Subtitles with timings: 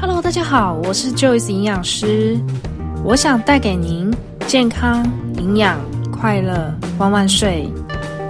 [0.00, 2.38] Hello，大家好，我是 Joyce 营养师，
[3.04, 4.14] 我想带给您
[4.46, 5.04] 健康、
[5.36, 5.78] 营养、
[6.10, 7.72] 快乐、万万岁！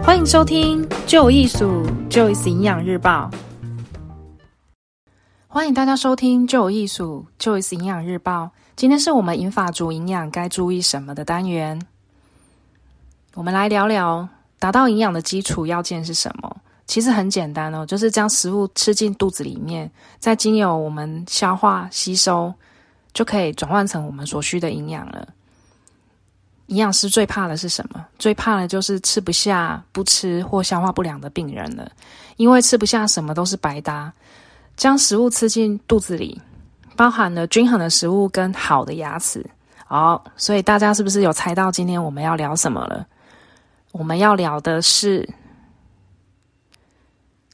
[0.02, 3.30] 欢迎收听就有艺术 Joyce 营养日报。
[5.48, 8.50] 欢迎大家收听就有艺术 Joyce 营养日报。
[8.76, 11.80] 今天是我们银发族营养该注意什么的单元，
[13.34, 14.28] 我们来聊聊
[14.58, 16.43] 达到营养的基础要件是什么。
[16.86, 22.52] 其实很简单哦，就是将食物吃进肚子里面，再经由我们消化吸收，
[23.14, 25.26] 就可以转换成我们所需的营养了。
[26.66, 28.04] 营养师最怕的是什么？
[28.18, 31.90] 最怕的就是吃不下、不吃或消化不良的病人了。
[32.36, 34.12] 因为吃不下什么都是白搭，
[34.76, 36.40] 将食物吃进肚子里，
[36.96, 39.44] 包含了均衡的食物跟好的牙齿。
[39.88, 43.06] 哦，所以大家是不是有猜到今天我们要聊什么了？
[43.92, 45.26] 我们要聊的是。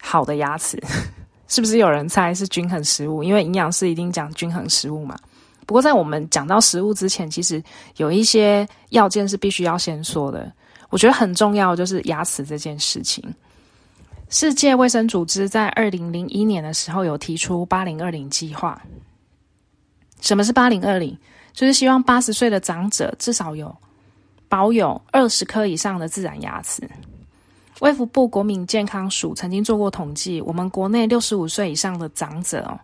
[0.00, 0.82] 好的牙齿，
[1.48, 3.22] 是不是有人猜是均衡食物？
[3.22, 5.18] 因为营养师一定讲均衡食物嘛。
[5.66, 7.62] 不过在我们讲到食物之前，其实
[7.96, 10.50] 有一些要件是必须要先说的。
[10.88, 13.22] 我觉得很重要，就是牙齿这件事情。
[14.28, 18.80] 世界卫生组织在二零零一年的时候有提出八零二零计划。
[20.20, 21.16] 什么是八零二零？
[21.52, 23.76] 就是希望八十岁的长者至少有
[24.48, 26.88] 保有二十颗以上的自然牙齿。
[27.80, 32.78] 卫福部国民健康署曾经做过统计，我们国内六十五岁以上的长者哦，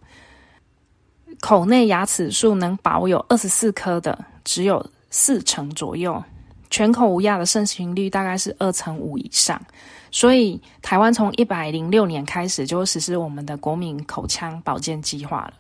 [1.41, 6.22] 口内牙齿数能保有二十四颗的只有四成左右，
[6.70, 9.61] 全口无牙的盛行率大概是二成五以上。
[10.11, 15.53] 所以，台湾从一百零六年开始就实施我们的国民口腔保健计划了。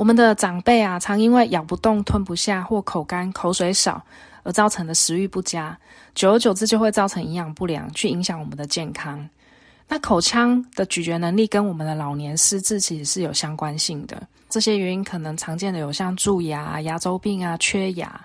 [0.00, 4.02] 我们的长辈啊，常因为咬不动、吞不下或口干、口水少。
[4.42, 5.78] 而造成的食欲不佳，
[6.14, 9.28] 久而久之就会造成营养不良，去影响我们的健康。
[9.86, 14.26] 那口腔的咀嚼能力跟我们的老年失智其实是有相关性的。
[14.48, 18.18] 这些原因可能常见的有像蛀牙、牙周病啊、缺牙，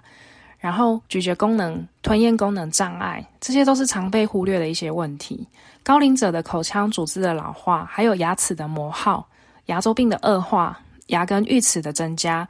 [0.58, 5.46] 然后咀嚼功能、吞咽功能障碍，这些都是常被忽略的一些问题。
[5.84, 9.28] 高龄者的口腔组织的老化，还有牙齿的磨耗、
[9.66, 12.48] 牙周病的恶化、牙根龋齿的增加。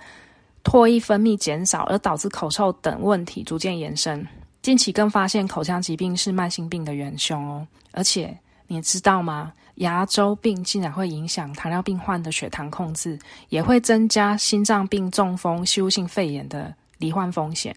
[0.63, 4.27] 唾液分泌减少，而导致口臭等问题逐渐延伸。
[4.63, 7.67] 近期更发现口腔疾病是慢性病的元凶哦。
[7.91, 8.35] 而且
[8.65, 9.53] 你知道吗？
[9.75, 17.75] 牙周病竟然会影响糖尿病患的血糖控制，也会增加心脏病、中风、吸入性肺炎的罹患风险。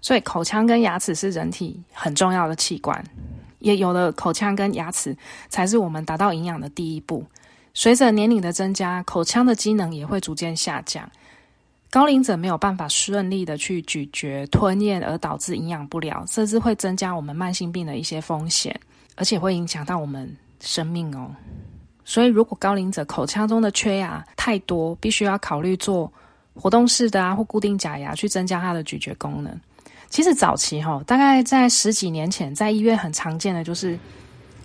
[0.00, 3.02] 所以口腔跟牙齿是人体很重要的器官，
[3.58, 5.16] 也有了口腔跟牙齿，
[5.48, 7.24] 才是我们达到营养的第一步。
[7.74, 11.10] 随着年龄的增加，口腔的机能也会逐渐下降。
[11.90, 18.78] 高龄者没有办法顺利的去咀嚼、吞咽，而导致营养不良，甚至会增加我们慢性病的一些风险，
[19.14, 21.30] 而且会影响到我们生命哦。
[22.04, 26.10] 所以，如果高龄者口腔中的缺牙太多，必须要考虑做
[26.54, 29.60] 活动式的啊，或固定假牙，去增加它的咀嚼功能。
[30.08, 33.98] 其实早期哈、大概在十几年前，在医院很常见的就是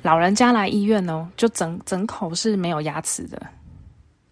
[0.07, 3.37] 老人家来医院哦，就整整口是没有牙齿的。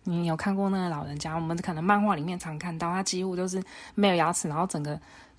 [0.05, 1.35] 你有看过那个老人家？
[1.35, 3.61] 我们可能漫画里面常看到，他几乎就是
[3.93, 4.97] 没有牙齿，然后整个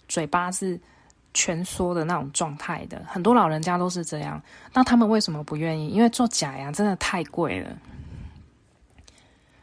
[0.09, 0.79] 嘴巴是
[1.33, 3.03] 蜷缩的那种状态的。
[3.07, 4.39] 很多老人家都是这样。
[4.75, 5.89] 那他们为什么不愿意？
[5.89, 7.71] 因为做假牙真的太贵了。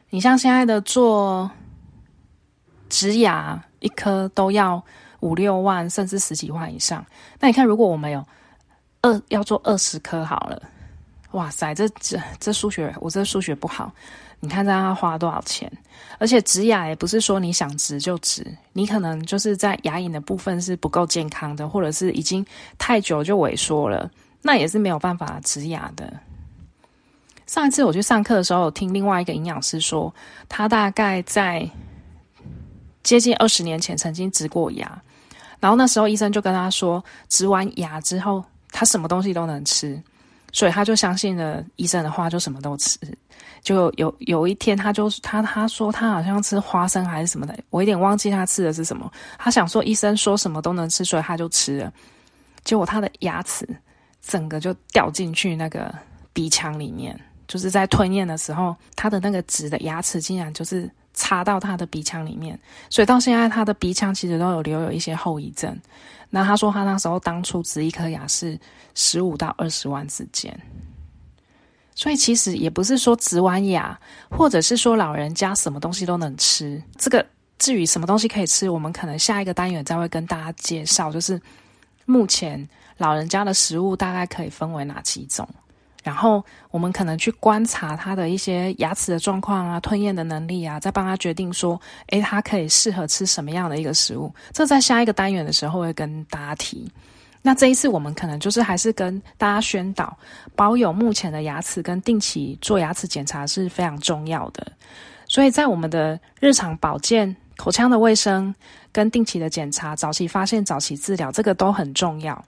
[0.10, 1.52] 你像现在的做
[2.90, 4.84] 植牙，一颗都要
[5.20, 7.06] 五六万，甚至十几万以上。
[7.40, 8.26] 那你看，如果我们有
[9.04, 10.62] 二要做二十颗好了，
[11.32, 13.92] 哇塞，这这这数学，我这数学不好。
[14.40, 15.72] 你看，这样要花多少钱？
[16.20, 22.46] 而且植牙也不是说你想植就植，你可能就是在牙龈的部分是不够健康的，或者是已经
[22.78, 24.10] 太久就萎缩了，
[24.42, 26.12] 那也是没有办法植牙的。
[27.46, 30.14] 上一次我去上课的时候，听另外一个营养师说，
[30.48, 31.70] 他大概在
[33.02, 35.02] 接近二十年前曾经植过牙，
[35.60, 38.44] 然后那时候医生就跟他说，植完牙之后
[38.74, 40.02] 他什么东西都能吃，
[40.52, 43.00] 所以他就相信了医生的话，就什么都吃。
[43.62, 49.10] 就有有一天，他就他他说他好像吃花生还是什么的，我有点忘记他吃的是什么。
[49.38, 51.94] 他想说医生说什么都能吃，所以他就吃了。
[52.66, 53.66] 结果他的牙齿
[54.22, 55.94] 整个就掉进去那个
[56.34, 57.18] 鼻腔里面，
[57.48, 65.78] 就是在吞咽的时候，他的那个直的牙齿竟然就是插到他的鼻腔里面，所以到现在他的鼻腔其实都有留有一些后遗症。
[66.30, 68.60] 那他说他那时候当初植一颗牙是
[68.96, 70.60] 十五到二十万之间。
[71.96, 74.00] 所以其实也不是说植完牙，
[74.30, 76.82] 或者是说老人家什么东西都能吃。
[76.98, 77.24] 这个
[77.60, 81.12] 至于什么东西可以吃，我们可能下一个单元再会跟大家介绍。
[81.12, 81.40] 就是
[82.06, 82.68] 目前
[82.98, 85.48] 老人家的食物大概可以分为哪几种？
[86.04, 91.80] 然后我们可能去观察他的一些牙齿的状况啊、吞咽的能力啊，再帮他决定说，
[92.10, 94.32] 诶，他可以适合吃什么样的一个食物。
[94.52, 96.92] 这在下一个单元的时候会跟大家提。
[97.42, 100.18] 那这一次我们可能就是还是跟大家宣导，
[100.56, 104.66] 保有目前的牙齿跟定期做牙齿检查是非常重要的。
[105.28, 108.54] 所以在我们的日常保健、口腔的卫生
[108.92, 112.44] 跟定期的检查、早期发现、早期治疗，这个都很重要。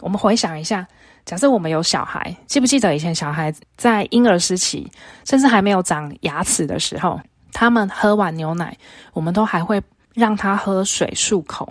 [0.00, 0.86] 我们回想一下。
[1.24, 4.88] 假设我们有小孩，记不记得以前小孩在婴儿时期，
[5.24, 7.20] 甚至还没有长牙齿的时候，
[7.52, 8.76] 他们喝完牛奶，
[9.12, 9.82] 我们都还会
[10.14, 11.68] 让他喝水漱口，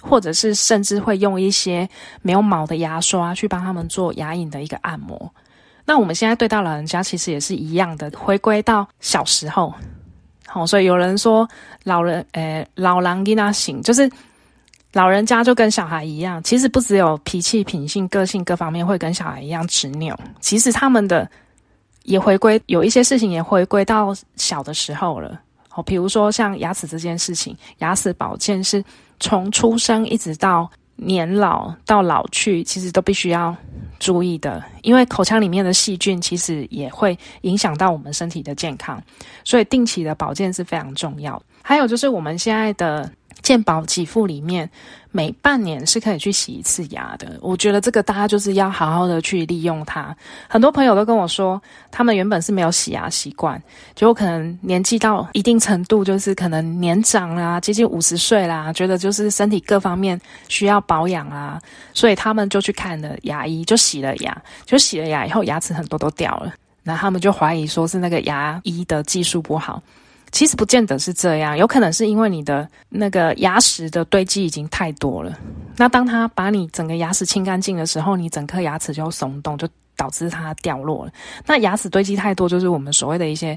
[0.00, 1.88] 或者是甚至会用一些
[2.22, 5.28] 没有毛的牙刷去帮他们做牙龈的一个按摩。
[5.84, 9.74] 那我们现在对待老人家其实也是一样的，回归到小时候。
[10.46, 11.48] 好，所以有人说
[11.82, 14.08] 老人，诶，老人囡仔醒，就是。
[14.94, 21.28] 老人家就跟小孩一样，其实不只有脾气、品性、个性各方面会跟小孩一样执拗，其实他们的
[22.04, 25.40] 也回归有一些事情也回归到小的时候了。
[25.74, 28.82] 哦，比如说像牙齿这件事情，牙齿保健是
[29.18, 33.52] 从出生一直到年老到老去，其实都必须要
[33.98, 39.02] 注意的，因为口腔里面的细菌其实也会影响到我们身体的健康，
[39.42, 41.42] 所以定期的保健是非常重要。
[41.62, 43.10] 还有就是我们现在的。
[43.44, 44.68] 健保给付里面，
[45.10, 47.38] 每半年是可以去洗一次牙的。
[47.42, 50.16] 我觉得这个大家就是要好好的去利用它。
[50.48, 51.60] 很多朋友都跟我说，
[51.90, 53.62] 他们原本是没有洗牙习惯，
[53.94, 60.18] 就可能年纪到一定程度，就是可能年长啦，接近五十岁啦，觉得就是身体各方面
[60.48, 61.60] 需要保养啊，
[61.92, 69.82] 所以他们就去看了牙医，就洗了牙，就洗了牙以后，牙齿很多都掉了，那他们就怀疑说是那个牙医的技术不好。
[70.34, 75.32] 其实不见得是这样，有可能是因为你的那个牙石的堆积已经太多了。
[75.76, 81.12] 那当它把你整个牙齿清干净的时候，你整颗牙齿就松动，就导致它掉落了。
[81.46, 83.56] 那牙齿堆积太多，就是我们所谓的一些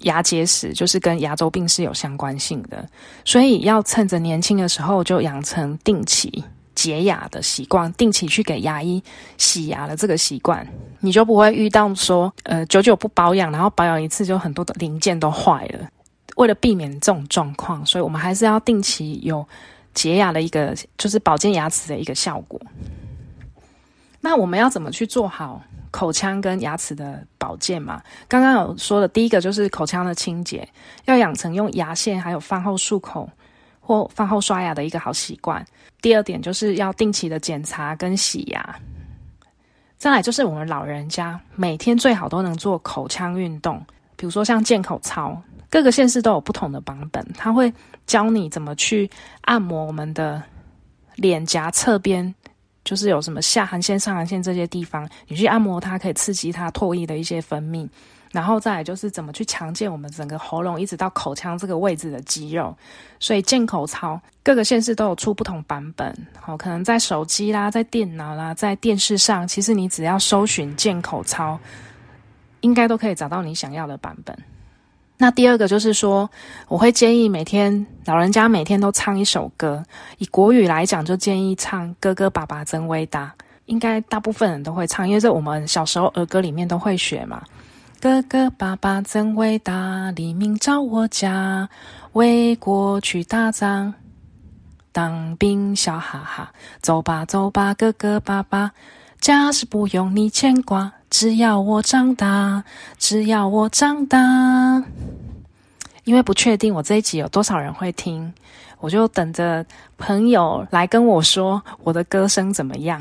[0.00, 2.86] 牙结石，就是跟牙周病是有相关性的。
[3.24, 6.44] 所以要趁着年轻的时候就养成定期
[6.74, 9.02] 洁牙的习惯，定期去给牙医
[9.38, 10.68] 洗牙的这个习惯，
[11.00, 15.88] 你就不会遇到说呃久久不保养，然后保养一次就很多的零件都坏了。
[16.40, 19.46] 为了避免这种状况，所以我们还是要定期有
[19.92, 22.58] 洁牙的一个，就是保健牙齿的一个效果。
[24.22, 28.02] 那我们要怎么去做好口腔跟牙齿的保健嘛？
[28.26, 30.66] 刚刚有说的，第一个就是口腔的清洁，
[31.04, 33.28] 要养成用牙线还有饭后漱口
[33.78, 35.62] 或饭后刷牙的一个好习惯。
[36.00, 38.76] 第二点就是要定期的检查跟洗牙。
[39.98, 43.84] 再来就是我们老人家每天最好都能做口腔运动，
[44.16, 45.38] 比如说像健口操。
[45.70, 47.72] 各个县市都有不同的版本，他会
[48.04, 49.08] 教你怎么去
[49.42, 50.42] 按摩我们的
[51.14, 52.34] 脸颊侧边，
[52.84, 57.88] 就是有什么下颌线、上颌线这些地方，你去按摩它，可以刺激它唾液的一些分泌。
[58.32, 62.76] 然后再来就是怎么去强健我们整个喉咙一直到口腔这个位置的肌肉。
[63.18, 71.58] 所以健口操各个县市都有出不同版本，好，可能在手机啦、在电脑啦、在电视上，其实你只要搜寻健口操，
[72.60, 74.36] 应该都可以找到你想要的版本。
[75.22, 76.30] 那第二个就是说，
[76.66, 79.84] 我会建议每天老人家每天都唱一首歌。
[80.16, 83.34] 以国语来讲，就建议唱《哥哥爸爸真伟大》，
[83.66, 87.42] 应该大部分人都会唱，因为这我们小时候儿歌里面都会学嘛。
[88.00, 91.68] 哥哥爸爸真伟大，黎明照我家，
[92.14, 93.92] 为国去打仗，
[94.90, 96.50] 当兵笑哈哈。
[96.80, 98.72] 走吧走吧，哥哥爸爸，
[99.20, 100.92] 家是不用你牵挂。
[101.10, 102.64] 只要我长大，
[102.98, 104.82] 只要我长大。
[106.04, 108.32] 因为不确定我这一集有多少人会听，
[108.78, 109.64] 我就等着
[109.98, 113.00] 朋友来跟我说我的歌声怎么样。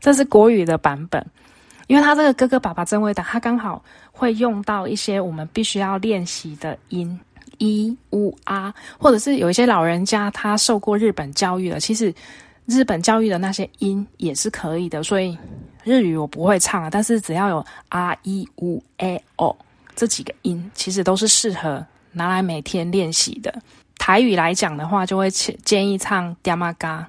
[0.00, 1.24] 这是国语的版本，
[1.86, 7.18] 因为他这个哥哥爸爸真伟大，他刚好会用到一些我们必须要练习的音，
[7.58, 12.12] 一、乌、啊，或者是有一些老人家他受过日本教育的，其实
[12.68, 15.36] 日本教育的那些音也是可以的，所以。
[15.84, 19.56] 日语我不会唱啊，但是只要有 r、e、u、a、o
[19.96, 21.82] 这几个音，其实都是适合
[22.12, 23.62] 拿来每天练习的。
[23.96, 27.08] 台语来讲的话，就会建议唱“点啊嘎”，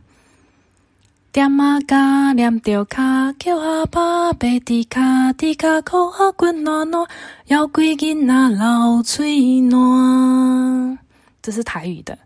[1.34, 7.06] 点啊嘎，念着卡，叫阿爸白滴卡，滴卡口啊滚暖暖，
[7.48, 10.98] 要归囡仔流嘴暖。
[11.42, 12.18] 这是台语的，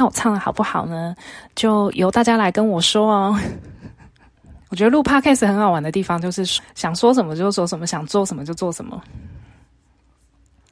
[0.00, 1.14] 那我唱的好不好呢？
[1.54, 3.38] 就由大家来跟我说哦。
[4.70, 6.42] 我觉得录 Podcast 很好玩的地方，就是
[6.74, 8.98] 想说什么就说什么，想做什么就做什么。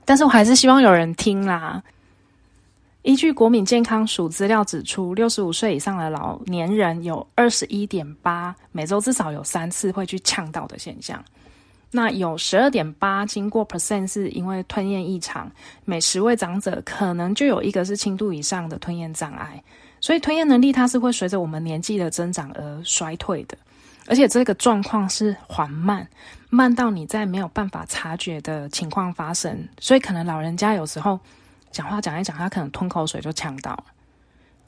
[0.07, 1.83] 但是我还是希望有人听啦。
[3.03, 11.23] 依据国民健康署资料指出，六十五岁以上的老年人有二十一点八，每周至少有三次会去呛到的现象。
[11.91, 15.51] 那有十二点八经过 percent 是因为吞咽异常，
[15.87, 19.63] 每十位长者可能就有一个是轻度以上的吞咽障碍，
[19.99, 23.57] 所以吞咽能力它是会随着我们年纪的增长而衰退的，
[24.07, 26.07] 而且这个状况是缓慢，
[26.51, 31.19] 慢到你在没有办法察觉的情况发生，所以可能老人家有时候
[31.71, 33.85] 讲话讲一讲，他可能吞口水就呛到了，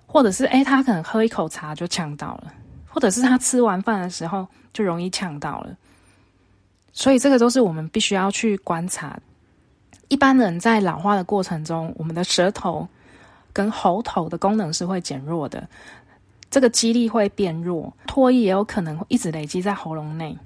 [0.07, 2.53] 或者是诶，他可能喝一口茶就呛到了，
[2.89, 5.77] 或者是他吃完饭的时候就容易呛到了。
[7.01, 9.19] 所以这个都是我们必须要去观察。
[10.09, 12.87] 一般人在老化的过程中，我们的舌头
[13.55, 15.67] 跟喉头的功能是会减弱的，
[16.51, 20.37] 这个肌力会变弱，唾液也有可能一直累积在喉咙内。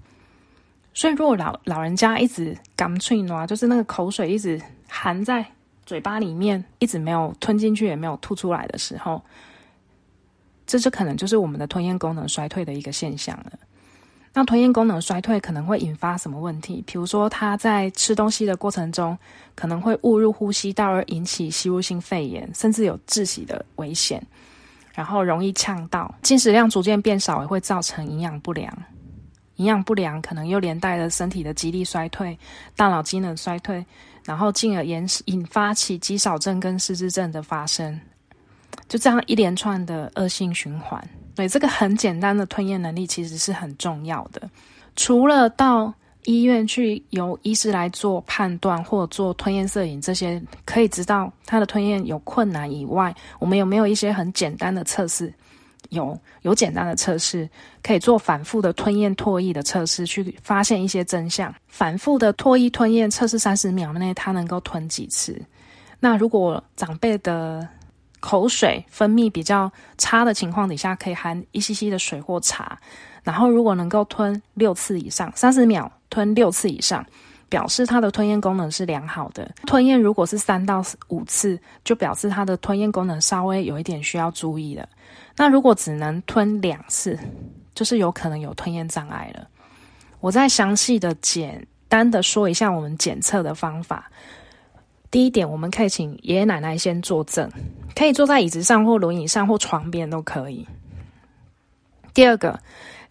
[0.94, 5.44] 所以，如果老老人家一直干脆呢，就是那个口水一直含在
[5.84, 9.20] 嘴巴里面，一直没有吞进去，也没有吐出来的时候，
[10.68, 13.52] 这就可能就是我们的吞咽功能衰退的一个现象了。
[14.36, 16.82] 那吞咽功能衰退可能会引发什么问题？
[16.84, 19.16] 比如说，他在吃东西的过程中
[19.54, 24.20] 可能会误入呼吸道而引起吸入性肺炎，甚至有窒息的危险。
[24.92, 28.76] 然后容易呛到，进食量逐渐变少，也会造成营养不良。
[29.56, 32.36] 营养不良可能又连带了身体的肌力衰退、
[32.74, 33.86] 大脑机能衰退，
[34.24, 38.00] 然后进而引引发起肌少症跟失智症的发生。
[38.88, 41.02] 就这样一连串的恶性循环。
[41.34, 44.48] 对，这个很简单的吞咽能力其实是很重要的。
[44.96, 45.92] 除了到
[46.24, 55.32] 医院去由医师来做判断或做吞咽摄影这些，可以知道他的吞咽有困难以外，我们有没有一些很简单的测试？
[55.90, 57.48] 有，有简单的测试
[57.82, 61.54] 可以做反复的吞咽唾液的测试，去发现一些真相。
[61.68, 65.40] 反复的唾液吞咽测试三十秒内，他能够吞几次？
[66.00, 67.68] 那如果长辈的
[68.24, 72.78] 口水分泌比较差的情况底下，可以含一 cc 的水或茶，
[73.22, 77.04] 然后如果能够吞六次以上，三十秒吞六次以上，
[77.50, 79.54] 表示它的吞咽功能是良好的。
[79.66, 84.88] 吞咽如果是三到五次，就表示它的吞咽功能稍微有一点需要注意了。
[85.36, 87.18] 那如果只能吞两次，
[87.74, 89.46] 就是有可能有吞咽障碍了。
[90.20, 94.10] 我再详细的简单的说一下我们检测的方法。
[95.14, 97.48] 第一点，我们可以请爷爷奶奶先坐正，
[97.94, 100.66] 可以坐在椅子上或轮椅上或床边都可以。
[102.12, 102.58] 第二个，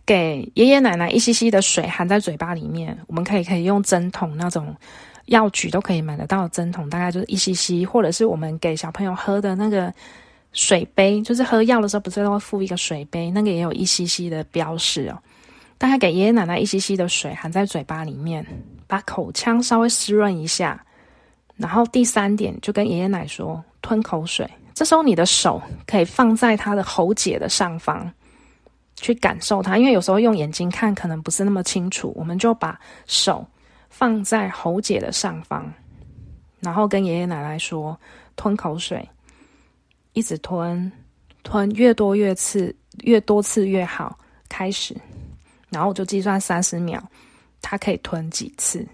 [0.06, 4.76] 给爷爷奶奶一 cc 的水含在嘴巴里面，我们可以可以用针筒那种
[5.28, 9.94] 药局都可以买得到的针筒，大概就是一 cc，或者是我们给小朋友喝的那个
[10.52, 15.18] 水杯，就是喝药的时候不是都会附一个水杯，那个也有一 cc 的标示哦。
[15.78, 18.46] 大概给爷爷奶奶一 cc 的水含在嘴巴里面，
[18.88, 20.86] 把口腔稍微湿润一下。
[21.56, 24.50] 然后第三点，就跟爷爷奶说吞口水。
[24.74, 28.12] 这时候你的手可以放在他的喉结的上方，
[28.96, 29.78] 去感受它。
[29.78, 33.46] 因为有时候用眼睛看可能不是那么清楚，我们就把手
[33.90, 35.72] 放在喉结的上方，
[36.60, 37.96] 然后跟爷爷奶奶说
[38.36, 39.08] 吞口水，
[40.14, 40.92] 一直吞，
[41.44, 44.18] 吞越多越次，越多次越好。
[44.50, 44.96] 开始，
[45.72, 47.02] 然后我就计算三十秒，
[47.60, 48.86] 他可以吞几次。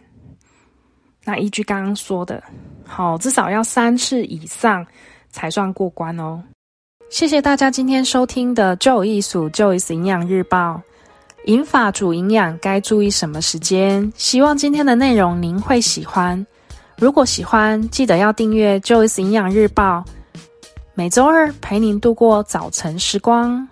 [1.30, 2.42] 那依据刚刚说的，
[2.88, 4.84] 好，至少要三次以上
[5.30, 6.42] 才算过关哦。
[7.12, 10.82] 谢谢大家今天收听的《就有艺术 Joyce 营养日报》，
[11.46, 14.12] 银发族营养该注意什么时间？
[14.16, 16.44] 希望今天的内容您会喜欢。
[16.98, 20.04] 如果喜欢，记得要订阅《Joye 营养日报》，
[20.96, 23.68] 每周二陪您度过早晨时光。